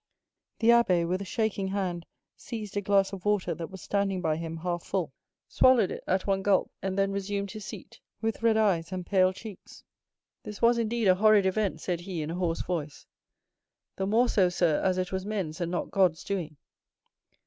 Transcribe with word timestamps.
The 0.57 0.69
abbé, 0.69 1.07
with 1.07 1.21
a 1.21 1.25
shaking 1.25 1.67
hand, 1.67 2.07
seized 2.35 2.75
a 2.75 2.81
glass 2.81 3.13
of 3.13 3.23
water 3.23 3.53
that 3.53 3.69
was 3.69 3.83
standing 3.83 4.19
by 4.19 4.35
him 4.37 4.57
half 4.57 4.81
full, 4.81 5.13
swallowed 5.47 5.91
it 5.91 6.03
at 6.07 6.25
one 6.25 6.41
gulp, 6.41 6.71
and 6.81 6.97
then 6.97 7.11
resumed 7.11 7.51
his 7.51 7.65
seat, 7.65 7.99
with 8.19 8.41
red 8.41 8.57
eyes 8.57 8.91
and 8.91 9.05
pale 9.05 9.31
cheeks. 9.31 9.83
"This 10.41 10.59
was, 10.59 10.79
indeed, 10.79 11.07
a 11.07 11.13
horrid 11.13 11.45
event," 11.45 11.81
said 11.81 11.99
he 11.99 12.23
in 12.23 12.31
a 12.31 12.35
hoarse 12.35 12.63
voice. 12.63 13.05
"The 13.97 14.07
more 14.07 14.27
so, 14.27 14.49
sir, 14.49 14.81
as 14.83 14.97
it 14.97 15.11
was 15.11 15.23
men's 15.23 15.61
and 15.61 15.69
not 15.69 15.91
God's 15.91 16.23
doing." 16.23 16.57